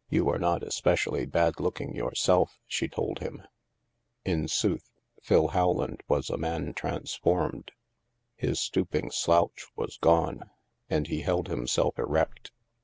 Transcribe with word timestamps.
"You 0.10 0.28
are 0.30 0.38
not 0.40 0.64
especially 0.64 1.26
bad 1.26 1.60
looking 1.60 1.94
yourself,'* 1.94 2.58
she 2.66 2.88
told 2.88 3.20
him. 3.20 3.44
In 4.24 4.48
sooth, 4.48 4.90
Phil 5.22 5.48
Rowland 5.54 6.02
was 6.08 6.28
a 6.28 6.36
man 6.36 6.74
transformed. 6.74 7.70
His 8.34 8.58
stooping 8.58 9.12
slouch 9.12 9.68
was 9.76 9.96
gone, 9.96 10.50
and 10.90 11.06
he 11.06 11.20
held 11.20 11.46
himself 11.46 12.00
erect. 12.00 12.50